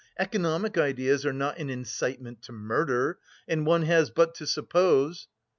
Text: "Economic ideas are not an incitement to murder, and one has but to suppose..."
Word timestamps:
"Economic 0.17 0.79
ideas 0.79 1.27
are 1.27 1.31
not 1.31 1.59
an 1.59 1.69
incitement 1.69 2.41
to 2.41 2.51
murder, 2.51 3.19
and 3.47 3.67
one 3.67 3.83
has 3.83 4.09
but 4.09 4.33
to 4.33 4.47
suppose..." 4.47 5.27